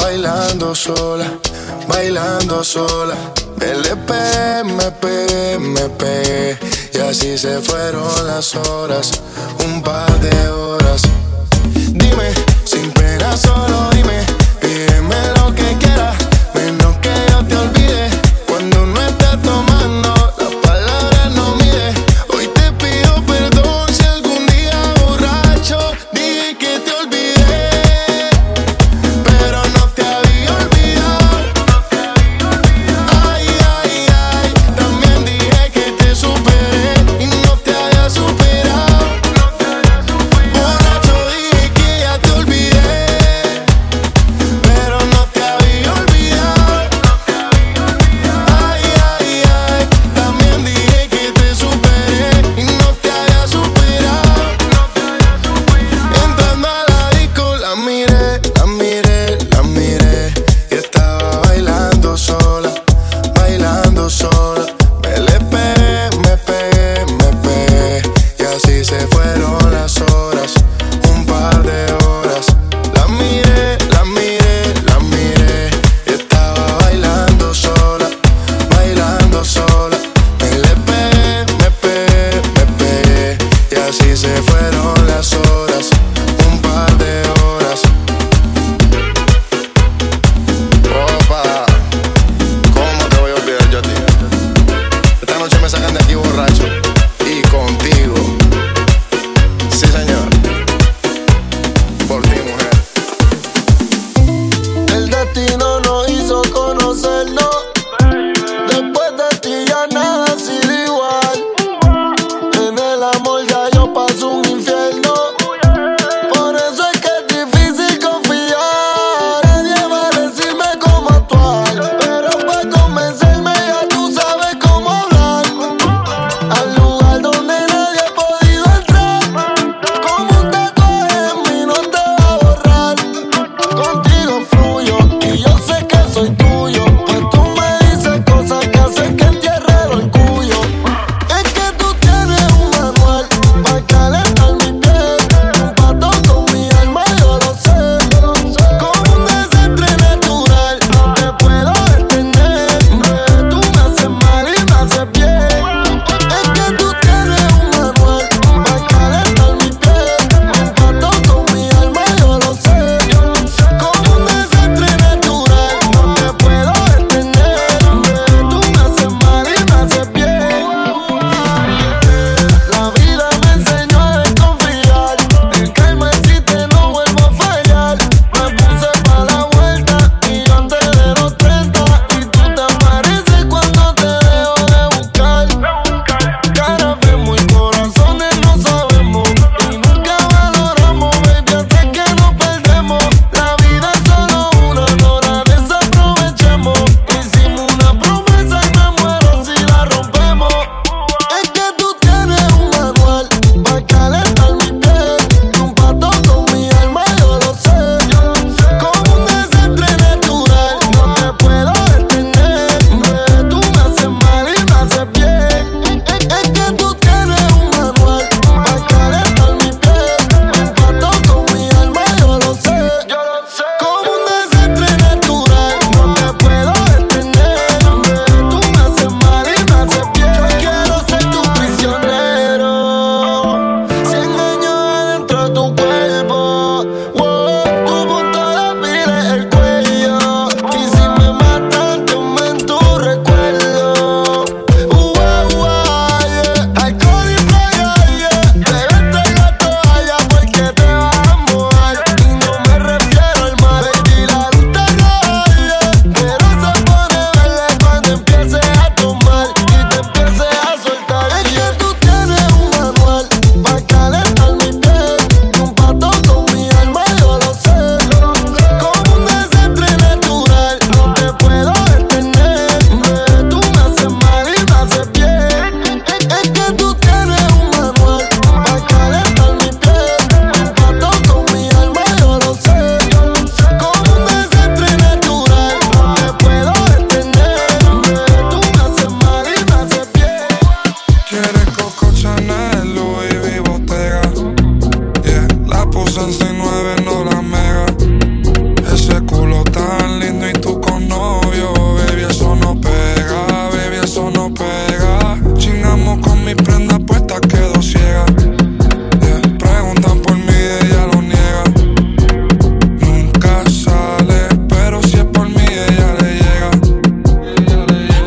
bailando 0.00 0.74
sola, 0.74 1.26
bailando 1.88 2.64
sola. 2.64 3.14
Del 3.56 3.82
pegué, 4.06 4.64
me 4.64 4.90
pegué, 4.92 5.58
me 5.58 5.88
pegué. 5.90 6.58
Y 6.94 6.98
así 6.98 7.36
se 7.36 7.60
fueron 7.60 8.26
las 8.26 8.54
horas, 8.54 9.12
un 9.66 9.82
par 9.82 10.18
de 10.20 10.48
horas. 10.48 11.02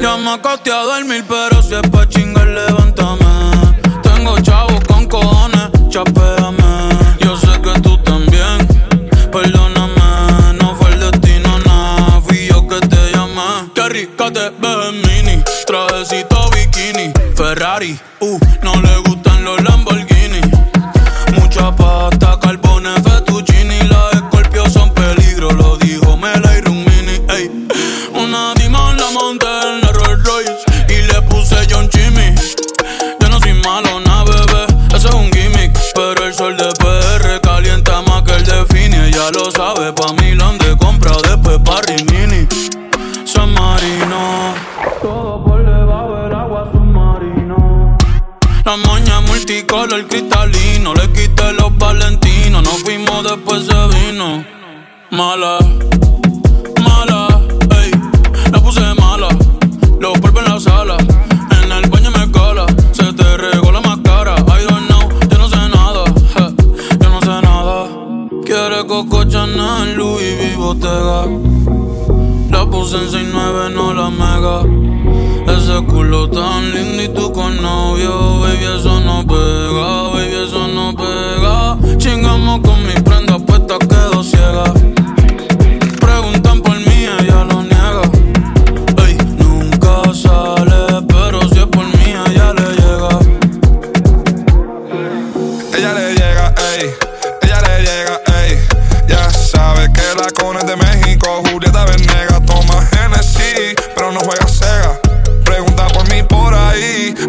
Ya 0.04 0.18
me 0.18 0.32
acosté 0.32 0.70
a 0.70 0.84
dormir, 0.84 1.24
pero 1.30 1.64
si 1.64 1.76
es 1.76 1.90
pa' 1.90 2.06
chingar, 2.10 2.46
levántame. 2.46 3.24
Tengo 4.02 4.38
chavos 4.42 4.84
con 4.86 5.08
cojones, 5.08 5.70
chapéame. 5.88 6.90
Yo 7.20 7.38
sé 7.38 7.62
que 7.62 7.80
tú 7.80 7.98
también, 8.00 8.68
perdóname. 9.32 10.58
No 10.62 10.76
fue 10.76 10.92
el 10.92 11.00
destino, 11.00 11.58
nada, 11.60 12.20
fui 12.20 12.48
yo 12.48 12.68
que 12.68 12.82
te 12.82 13.12
llamé. 13.14 13.72
Qué 13.74 13.88
rica 13.88 14.30
te 14.30 14.50
ves 14.50 14.92
mini, 14.92 15.42
trajecito 15.66 16.50
bikini, 16.50 17.14
Ferrari, 17.38 17.98
uh 18.20 18.33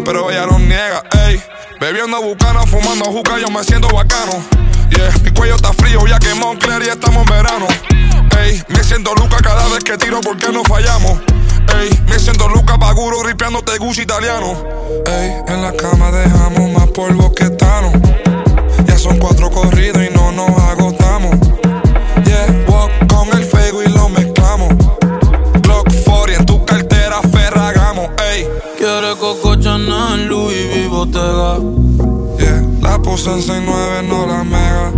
pero 0.05 0.29
ella 0.29 0.45
lo 0.45 0.59
niega, 0.59 1.03
ey. 1.25 1.41
Bebiendo 1.79 2.21
bucana, 2.21 2.61
fumando 2.61 3.05
juca, 3.05 3.37
yo 3.39 3.47
me 3.47 3.63
siento 3.63 3.87
bacano. 3.89 4.33
Yeah, 4.89 5.11
mi 5.23 5.31
cuello 5.31 5.55
está 5.55 5.73
frío, 5.73 6.05
ya 6.07 6.19
que 6.19 6.33
Moncler 6.35 6.83
y 6.83 6.89
estamos 6.89 7.27
en 7.27 7.35
verano. 7.35 7.67
Ey, 8.39 8.63
me 8.69 8.83
siento 8.83 9.13
luca 9.15 9.37
cada 9.41 9.67
vez 9.67 9.83
que 9.83 9.97
tiro 9.97 10.21
porque 10.21 10.51
no 10.51 10.63
fallamos. 10.63 11.19
Ey, 11.79 11.89
me 12.07 12.19
siento 12.19 12.47
luca 12.47 12.77
paguro, 12.77 13.23
ripeándote 13.23 13.77
Gucci 13.79 14.03
italiano. 14.03 14.63
Ey, 15.07 15.31
en 15.47 15.61
la 15.61 15.73
cama 15.73 16.11
dejamos 16.11 16.69
más 16.69 16.87
polvo 16.89 17.33
que 17.33 17.49
Tano. 17.49 17.91
Ya 18.85 18.97
son 18.97 19.17
cuatro 19.17 19.49
corridos 19.49 20.01
y 20.03 20.13
no 20.13 20.31
nos 20.31 20.49
hago 20.61 20.84
puse 33.05 33.29
en 33.29 33.41
69, 33.41 34.03
no 34.09 34.25
la 34.25 34.43
mega. 34.43 34.91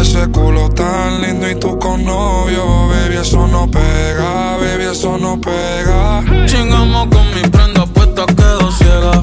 Ese 0.00 0.26
culo 0.30 0.70
tan 0.70 1.20
lindo 1.20 1.48
y 1.50 1.54
tú 1.54 1.78
con 1.78 2.02
novio, 2.02 2.88
baby, 2.88 3.16
eso 3.16 3.46
no 3.46 3.70
pega, 3.70 4.56
baby, 4.56 4.84
eso 4.90 5.18
no 5.18 5.38
pega. 5.38 6.24
Chingamos 6.46 7.08
con 7.08 7.26
mi 7.34 7.42
prenda 7.42 7.84
puesta, 7.84 8.24
quedo 8.24 8.72
ciega. 8.72 9.20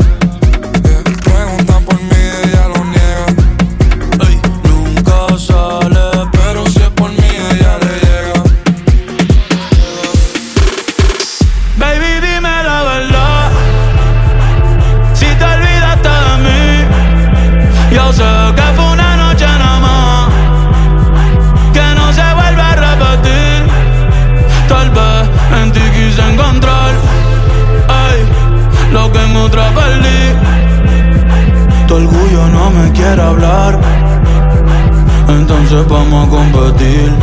entonces 35.69 35.91
vamos 35.91 36.27
a 36.27 36.29
competir. 36.29 37.13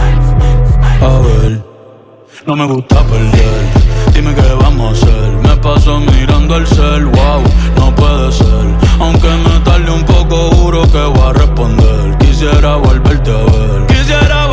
A 1.01 1.19
ver, 1.19 1.63
no 2.47 2.57
me 2.57 2.67
gusta 2.67 3.03
perder. 3.05 4.13
Dime 4.13 4.35
qué 4.35 4.55
vamos 4.61 5.03
a 5.03 5.07
hacer. 5.07 5.31
Me 5.43 5.57
paso 5.57 6.01
mirando 6.01 6.57
el 6.57 6.67
cel, 6.67 7.07
wow, 7.07 7.43
no 7.77 7.95
puede 7.95 8.33
ser. 8.33 8.67
Aunque 9.01 9.29
me 9.29 9.61
tarde 9.61 9.91
un 9.91 10.05
poco, 10.05 10.51
juro 10.57 10.83
que 10.93 11.03
voy 11.05 11.29
a 11.29 11.33
responder. 11.33 12.19
Quisiera 12.19 12.77
volverte 12.77 13.31
a 13.31 13.45
ver. 13.45 13.87
Quisiera 13.87 14.44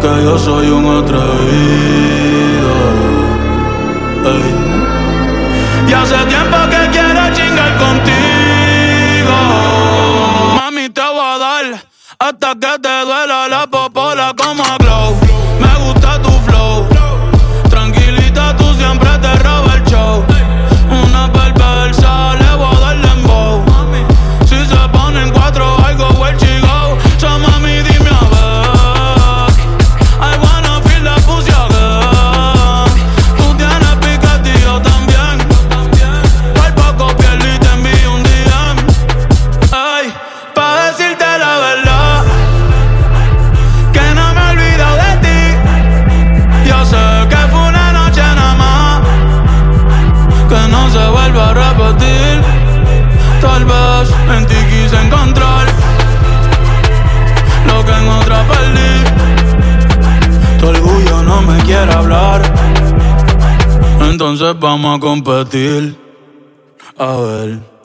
que 0.00 0.22
yo 0.22 0.38
soy 0.38 0.70
un 0.70 0.86
atrevido. 0.86 1.27
deal. 65.50 65.96
A 66.96 67.16
ver. 67.16 67.77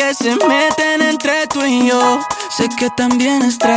que 0.00 0.14
se 0.14 0.30
meten 0.48 1.02
entre 1.02 1.46
tú 1.48 1.62
y 1.62 1.86
yo. 1.88 2.20
Sé 2.56 2.70
que 2.78 2.88
también 2.96 3.42
extrañas 3.42 3.70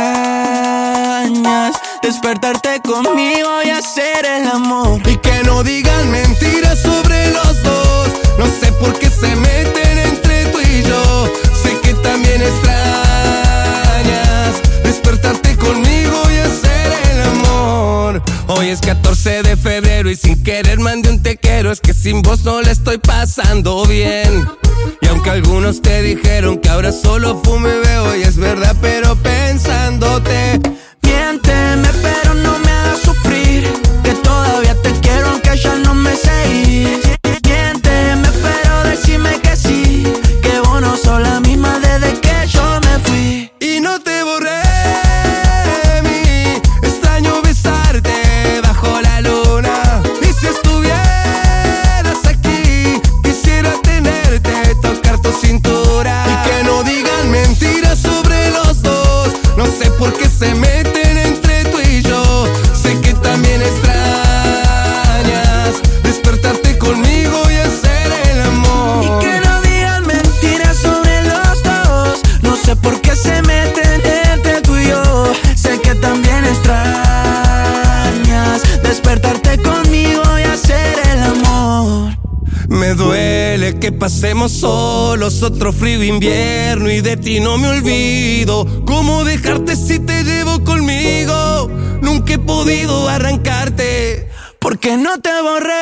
despertarte 2.02 2.80
conmigo 2.80 3.62
y 3.62 3.68
hacer 3.68 4.24
el 4.24 4.46
amor. 4.48 5.02
Y 5.06 5.18
que 5.18 5.42
no 5.44 5.62
digan 5.62 6.10
mentiras 6.10 6.80
sobre 6.80 7.30
los 7.30 7.62
dos. 7.62 8.08
No 8.38 8.46
sé 8.46 8.72
por 8.72 8.98
qué 8.98 9.10
se 9.10 9.36
meten 9.36 9.98
entre 9.98 10.46
tú 10.46 10.60
y 10.60 10.82
yo. 10.82 11.30
Sé 11.62 11.78
que 11.82 11.92
también 11.94 12.40
extrañas 12.40 13.82
despertarte 14.82 15.56
conmigo 15.58 16.22
y 16.30 16.38
hacer 16.38 16.92
el 17.12 17.22
amor. 17.22 18.22
Hoy 18.46 18.70
es 18.70 18.80
14 18.80 19.42
de 19.42 19.56
febrero 19.56 19.83
y 20.10 20.16
sin 20.16 20.42
querer 20.42 20.78
mandé 20.80 21.10
un 21.10 21.22
te 21.22 21.36
quiero. 21.36 21.70
Es 21.70 21.80
que 21.80 21.94
sin 21.94 22.22
vos 22.22 22.44
no 22.44 22.60
le 22.60 22.70
estoy 22.70 22.98
pasando 22.98 23.84
bien. 23.86 24.46
Y 25.00 25.06
aunque 25.06 25.30
algunos 25.30 25.82
te 25.82 26.02
dijeron 26.02 26.58
que 26.58 26.68
ahora 26.68 26.92
solo 26.92 27.40
fumo 27.42 27.68
y 27.68 27.86
veo, 27.86 28.16
y 28.16 28.22
es 28.22 28.36
verdad, 28.36 28.76
pero 28.80 29.16
pensándote, 29.16 30.60
miente, 31.02 31.52
me 31.76 32.23
Tuvimos 85.34 85.42
otro 85.42 85.72
frío 85.72 86.04
invierno 86.04 86.88
y 86.90 87.00
de 87.00 87.16
ti 87.16 87.40
no 87.40 87.58
me 87.58 87.66
olvido. 87.66 88.66
¿Cómo 88.86 89.24
dejarte 89.24 89.74
si 89.74 89.98
te 89.98 90.22
llevo 90.22 90.62
conmigo? 90.62 91.68
Nunca 92.02 92.34
he 92.34 92.38
podido 92.38 93.08
arrancarte. 93.08 94.28
Porque 94.60 94.96
no 94.96 95.18
te 95.18 95.30
borré 95.42 95.72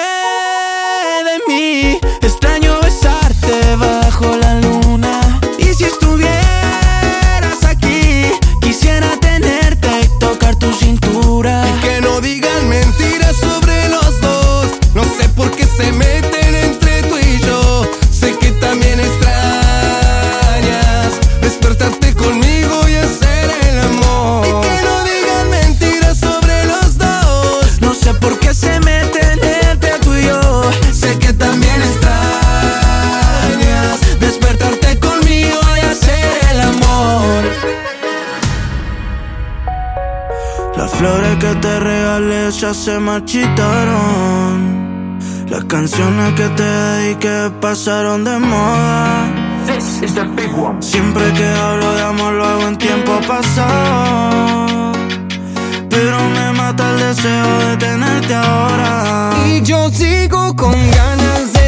de 1.28 1.53
mí. 1.53 1.98
Extraño 2.22 2.80
besarte 2.80 3.76
bajo 3.76 4.36
la 4.36 4.61
luz. 4.61 4.72
se 42.70 42.96
marchitaron. 43.00 44.52
Las 45.48 45.64
canciones 45.64 46.32
que 46.34 46.48
te 46.50 46.62
dediqué 46.62 47.50
pasaron 47.60 48.22
de 48.22 48.38
moda. 48.38 49.26
This 49.66 50.00
is 50.02 50.14
the 50.14 50.22
big 50.36 50.54
one. 50.56 50.80
Siempre 50.80 51.24
que 51.32 51.44
hablo 51.44 51.92
de 51.92 52.02
amor 52.02 52.32
lo 52.34 52.44
hago 52.44 52.68
en 52.68 52.78
tiempo 52.78 53.18
pasado. 53.26 54.92
Pero 55.90 56.18
me 56.30 56.52
mata 56.52 56.88
el 56.90 56.98
deseo 57.00 57.58
de 57.66 57.76
tenerte 57.78 58.34
ahora. 58.34 59.32
Y 59.48 59.62
yo 59.62 59.90
sigo 59.90 60.54
con 60.54 60.72
ganas 60.72 61.52
de 61.52 61.61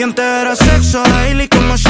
Y 0.00 0.02
entera 0.02 0.56
sexo, 0.56 1.02
Hailey 1.12 1.46
como 1.46 1.76
yo 1.76 1.89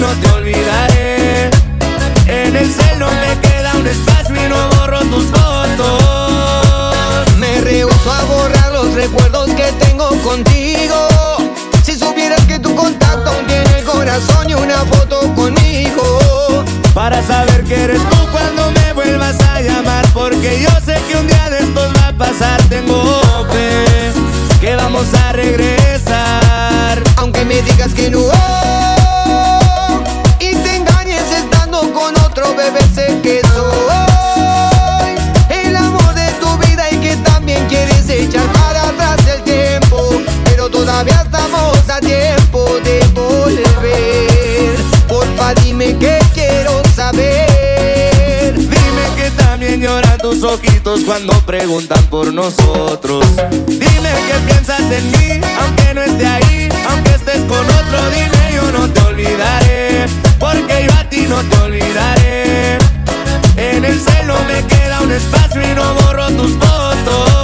no 0.00 0.08
te 0.20 0.30
olvidaré. 0.30 1.50
En 2.26 2.56
el 2.56 2.72
cielo 2.72 3.06
me 3.20 3.38
queda 3.40 3.74
un 3.76 3.86
espacio 3.86 4.34
y 4.34 4.48
no 4.48 4.68
borro 4.70 5.00
tus 5.00 5.26
fotos. 5.26 5.92
Me 7.36 7.60
rehuso 7.60 8.10
a 8.10 8.24
borrar 8.24 8.72
los 8.72 8.94
recuerdos 8.94 9.50
que 9.50 9.70
tengo 9.84 10.08
contigo. 10.22 11.08
Si 11.82 11.96
supieras 11.98 12.40
que 12.46 12.58
tu 12.58 12.74
contacto 12.74 13.30
tiene 13.46 13.78
el 13.78 13.84
corazón 13.84 14.48
y 14.48 14.54
una 14.54 14.78
foto 14.86 15.32
conmigo. 15.34 16.64
Para 16.94 17.22
saber 17.22 17.64
que 17.64 17.84
eres 17.84 18.00
tú 18.10 18.16
cuando 18.32 18.70
me 18.72 18.92
vuelvas 18.94 19.38
a 19.40 19.60
llamar, 19.60 20.06
porque 20.12 20.60
yo 20.60 20.70
sé 20.84 21.00
que 21.08 21.16
un 21.16 21.26
día 21.26 21.50
de 21.50 21.58
estos 21.60 21.92
va 21.96 22.08
a 22.08 22.12
pasar, 22.12 22.60
tengo 22.68 23.20
fe 23.52 24.12
que 24.60 24.74
vamos 24.74 25.06
a 25.14 25.32
regresar. 25.32 27.02
Aunque 27.16 27.44
me 27.44 27.62
digas 27.62 27.92
que 27.94 28.10
no 28.10 28.20
tus 50.20 50.42
ojitos 50.44 51.00
cuando 51.04 51.32
preguntan 51.44 52.02
por 52.04 52.32
nosotros. 52.32 53.24
Dime 53.66 54.12
que 54.26 54.34
piensas 54.46 54.80
en 54.80 55.10
mí, 55.10 55.40
aunque 55.60 55.94
no 55.94 56.02
esté 56.02 56.26
ahí, 56.26 56.68
aunque 56.88 57.10
estés 57.10 57.40
con 57.44 57.58
otro, 57.58 58.10
dime 58.10 58.54
yo 58.54 58.72
no 58.72 58.88
te 58.92 59.00
olvidaré, 59.00 60.06
porque 60.38 60.86
yo 60.86 60.92
a 60.98 61.08
ti 61.08 61.09
no 61.30 61.42
te 61.44 61.56
olvidaré. 61.58 62.76
En 63.56 63.84
el 63.84 64.00
cielo 64.00 64.34
me 64.48 64.66
queda 64.66 65.00
un 65.00 65.12
espacio 65.12 65.62
y 65.62 65.74
no 65.74 65.94
borro 65.94 66.26
tus 66.32 66.52
fotos. 66.56 67.34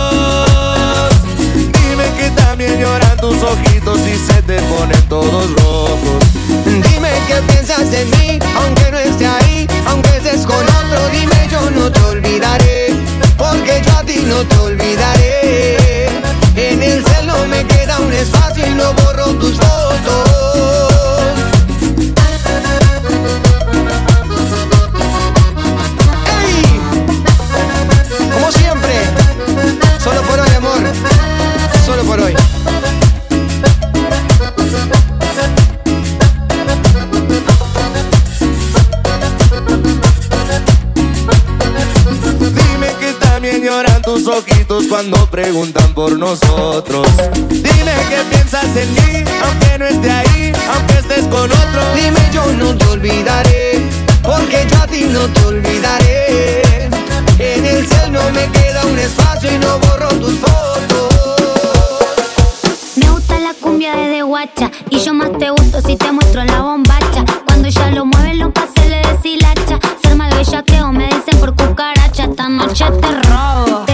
Dime 1.54 2.04
que 2.18 2.30
también 2.30 2.80
lloran 2.80 3.16
tus 3.18 3.40
ojitos 3.42 4.00
y 4.00 4.16
se 4.18 4.42
te 4.42 4.60
ponen 4.62 5.02
todos 5.08 5.50
rojos. 5.62 6.18
Dime 6.64 7.10
qué 7.28 7.36
piensas 7.46 7.92
en 7.92 8.10
mí, 8.18 8.38
aunque 8.56 8.90
no 8.90 8.98
esté 8.98 9.26
ahí, 9.26 9.68
aunque 9.86 10.16
estés 10.16 10.44
con 10.44 10.64
otro, 10.80 11.08
dime 11.12 11.48
yo 11.48 11.70
no 11.70 11.90
te 11.90 12.00
olvidaré, 12.00 12.92
porque 13.38 13.82
yo 13.86 13.98
a 13.98 14.02
ti 14.02 14.24
no 14.26 14.44
te 14.44 14.56
olvidaré. 14.58 16.08
En 16.56 16.82
el 16.82 17.04
cielo 17.04 17.34
me 17.48 17.64
queda 17.64 18.00
un 18.00 18.12
espacio 18.12 18.66
y 18.66 18.74
no 18.74 18.92
borro 18.94 19.26
tus 19.34 19.54
fotos. 19.54 20.45
Cuando 44.88 45.24
preguntan 45.30 45.94
por 45.94 46.18
nosotros. 46.18 47.06
Dime 47.48 47.94
que 48.10 48.18
piensas 48.30 48.64
en 48.76 48.92
mí, 48.94 49.24
aunque 49.44 49.78
no 49.78 49.86
esté 49.86 50.10
ahí, 50.10 50.52
aunque 50.74 50.94
estés 50.94 51.24
con 51.26 51.50
otro. 51.50 51.94
Dime 51.94 52.18
yo 52.32 52.44
no 52.52 52.76
te 52.76 52.84
olvidaré, 52.86 53.82
porque 54.22 54.66
yo 54.68 54.78
a 54.82 54.86
ti 54.88 55.04
no 55.04 55.20
te 55.28 55.44
olvidaré. 55.44 56.88
En 57.38 57.64
el 57.64 57.86
cielo 57.86 58.20
me 58.34 58.50
queda 58.50 58.84
un 58.86 58.98
espacio 58.98 59.54
y 59.54 59.58
no 59.58 59.78
borro 59.78 60.08
tus 60.08 60.34
fotos. 60.34 61.14
Me 62.96 63.08
gusta 63.10 63.38
la 63.38 63.54
cumbia 63.60 63.94
de 63.94 64.22
guacha 64.22 64.70
y 64.90 64.98
yo 64.98 65.14
más 65.14 65.30
te 65.38 65.50
gusto 65.50 65.80
si 65.80 65.96
te 65.96 66.10
muestro 66.10 66.44
la 66.44 66.60
bombacha. 66.62 67.24
Cuando 67.46 67.68
ella 67.68 67.90
lo 67.92 68.04
mueve, 68.04 68.34
los 68.34 68.50
pases 68.52 68.88
le 68.88 69.00
deshilacha. 69.00 69.78
Ser 70.02 70.16
mal 70.16 70.34
bellaqueo, 70.34 70.92
me 70.92 71.06
dicen 71.06 71.38
por 71.38 71.54
cucaracha. 71.54 72.24
Esta 72.24 72.48
noche 72.48 72.84
te 73.00 73.28
robo. 73.28 73.85